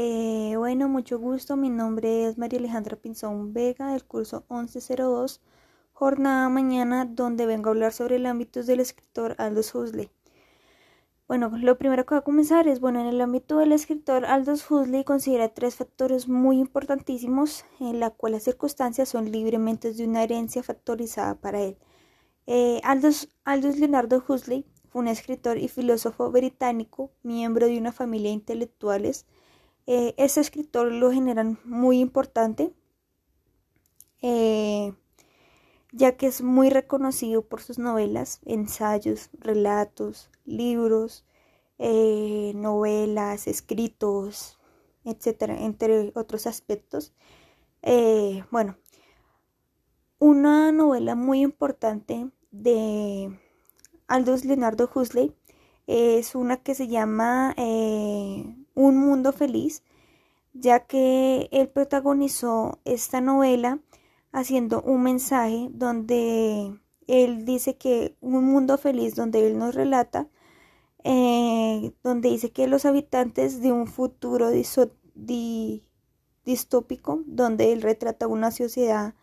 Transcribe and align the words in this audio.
Eh, 0.00 0.54
bueno, 0.56 0.88
mucho 0.88 1.18
gusto. 1.18 1.56
Mi 1.56 1.70
nombre 1.70 2.26
es 2.26 2.38
María 2.38 2.60
Alejandra 2.60 2.94
Pinzón 2.94 3.52
Vega 3.52 3.90
del 3.90 4.04
curso 4.04 4.44
1102, 4.48 5.40
jornada 5.92 6.48
mañana, 6.48 7.04
donde 7.04 7.46
vengo 7.46 7.68
a 7.68 7.72
hablar 7.72 7.92
sobre 7.92 8.14
el 8.14 8.26
ámbito 8.26 8.62
del 8.62 8.78
escritor 8.78 9.34
Aldous 9.38 9.74
Huxley. 9.74 10.08
Bueno, 11.26 11.50
lo 11.52 11.78
primero 11.78 12.06
que 12.06 12.14
voy 12.14 12.20
a 12.20 12.24
comenzar 12.24 12.68
es, 12.68 12.78
bueno, 12.78 13.00
en 13.00 13.06
el 13.06 13.20
ámbito 13.20 13.58
del 13.58 13.72
escritor 13.72 14.24
Aldous 14.24 14.70
Huxley 14.70 15.02
considera 15.02 15.48
tres 15.48 15.74
factores 15.74 16.28
muy 16.28 16.60
importantísimos 16.60 17.64
en 17.80 17.98
la 17.98 18.10
cual 18.10 18.34
las 18.34 18.44
circunstancias 18.44 19.08
son 19.08 19.32
libremente 19.32 19.92
de 19.92 20.04
una 20.04 20.22
herencia 20.22 20.62
factorizada 20.62 21.34
para 21.34 21.60
él. 21.60 21.76
Eh, 22.46 22.80
Aldous, 22.84 23.30
Aldous 23.42 23.80
Leonardo 23.80 24.22
Huxley 24.28 24.64
fue 24.90 25.02
un 25.02 25.08
escritor 25.08 25.58
y 25.58 25.66
filósofo 25.66 26.30
británico, 26.30 27.10
miembro 27.24 27.66
de 27.66 27.78
una 27.78 27.90
familia 27.90 28.30
de 28.30 28.34
intelectuales. 28.34 29.26
Eh, 29.90 30.14
ese 30.18 30.42
escritor 30.42 30.92
lo 30.92 31.10
generan 31.10 31.58
muy 31.64 31.98
importante, 32.00 32.74
eh, 34.20 34.92
ya 35.92 36.14
que 36.18 36.26
es 36.26 36.42
muy 36.42 36.68
reconocido 36.68 37.40
por 37.48 37.62
sus 37.62 37.78
novelas, 37.78 38.40
ensayos, 38.44 39.30
relatos, 39.32 40.30
libros, 40.44 41.24
eh, 41.78 42.52
novelas, 42.54 43.48
escritos, 43.48 44.58
etcétera, 45.04 45.58
entre 45.58 46.12
otros 46.14 46.46
aspectos. 46.46 47.14
bueno, 48.50 48.76
una 50.18 50.70
novela 50.70 51.14
muy 51.14 51.40
importante 51.40 52.30
de 52.50 53.38
Aldous 54.06 54.44
Leonardo 54.44 54.90
Huxley 54.94 55.34
es 55.86 56.34
una 56.34 56.58
que 56.58 56.74
se 56.74 56.88
llama 56.88 57.54
eh, 57.56 58.57
Un 58.78 58.96
Mundo 58.96 59.32
Feliz, 59.32 59.82
ya 60.52 60.86
que 60.86 61.48
él 61.50 61.68
protagonizó 61.68 62.78
esta 62.84 63.20
novela 63.20 63.80
haciendo 64.30 64.82
un 64.82 65.02
mensaje 65.02 65.68
donde 65.72 66.78
él 67.08 67.44
dice 67.44 67.76
que 67.76 68.16
un 68.20 68.44
mundo 68.44 68.78
feliz, 68.78 69.16
donde 69.16 69.44
él 69.48 69.58
nos 69.58 69.74
relata, 69.74 70.28
eh, 71.02 71.92
donde 72.04 72.28
dice 72.28 72.52
que 72.52 72.68
los 72.68 72.84
habitantes 72.84 73.60
de 73.62 73.72
un 73.72 73.88
futuro 73.88 74.50
distópico, 76.44 77.22
donde 77.26 77.72
él 77.72 77.82
retrata 77.82 78.28
una 78.28 78.52
sociedad 78.52 79.14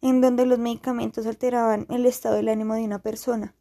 en 0.00 0.20
donde 0.20 0.46
los 0.46 0.60
medicamentos 0.60 1.26
alteraban 1.26 1.86
el 1.90 2.06
estado 2.06 2.36
del 2.36 2.50
ánimo 2.50 2.74
de 2.74 2.84
una 2.84 3.00
persona. 3.00 3.56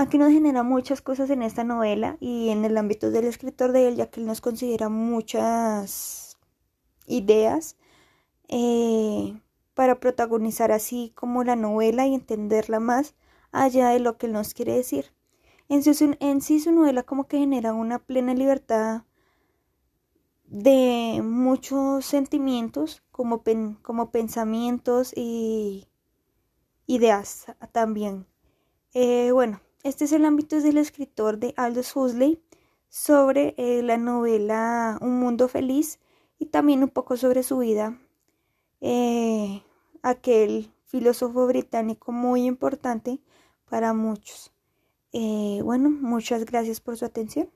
Aquí 0.00 0.16
nos 0.16 0.32
genera 0.32 0.62
muchas 0.62 1.02
cosas 1.02 1.28
en 1.28 1.42
esta 1.42 1.62
novela 1.62 2.16
y 2.20 2.48
en 2.48 2.64
el 2.64 2.78
ámbito 2.78 3.10
del 3.10 3.26
escritor 3.26 3.72
de 3.72 3.86
él, 3.86 3.96
ya 3.96 4.08
que 4.08 4.20
él 4.20 4.26
nos 4.26 4.40
considera 4.40 4.88
muchas 4.88 6.38
ideas 7.06 7.76
eh, 8.48 9.38
para 9.74 10.00
protagonizar 10.00 10.72
así 10.72 11.12
como 11.14 11.44
la 11.44 11.54
novela 11.54 12.06
y 12.06 12.14
entenderla 12.14 12.80
más 12.80 13.14
allá 13.52 13.90
de 13.90 14.00
lo 14.00 14.16
que 14.16 14.24
él 14.24 14.32
nos 14.32 14.54
quiere 14.54 14.74
decir. 14.74 15.12
En 15.68 15.82
sí, 15.82 15.94
en 16.18 16.40
su 16.40 16.72
novela 16.72 17.02
como 17.02 17.28
que 17.28 17.36
genera 17.36 17.74
una 17.74 17.98
plena 17.98 18.32
libertad 18.32 19.02
de 20.46 21.20
muchos 21.22 22.06
sentimientos 22.06 23.02
como, 23.10 23.42
como 23.82 24.10
pensamientos 24.10 25.12
y 25.14 25.88
ideas 26.86 27.54
también. 27.72 28.26
Eh, 28.94 29.30
bueno, 29.32 29.60
este 29.82 30.04
es 30.04 30.12
el 30.12 30.24
ámbito 30.24 30.60
del 30.60 30.78
escritor 30.78 31.38
de 31.38 31.54
Aldous 31.56 31.96
Huxley 31.96 32.42
sobre 32.88 33.54
eh, 33.56 33.82
la 33.82 33.96
novela 33.96 34.98
Un 35.00 35.18
Mundo 35.20 35.48
Feliz 35.48 36.00
y 36.38 36.46
también 36.46 36.82
un 36.82 36.88
poco 36.88 37.16
sobre 37.16 37.42
su 37.42 37.58
vida. 37.58 37.98
Eh, 38.80 39.62
aquel 40.02 40.72
filósofo 40.86 41.46
británico 41.46 42.12
muy 42.12 42.46
importante 42.46 43.20
para 43.68 43.92
muchos. 43.94 44.52
Eh, 45.12 45.60
bueno, 45.62 45.90
muchas 45.90 46.44
gracias 46.44 46.80
por 46.80 46.96
su 46.96 47.04
atención. 47.04 47.50